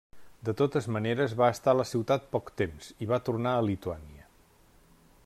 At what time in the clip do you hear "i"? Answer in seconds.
3.07-3.11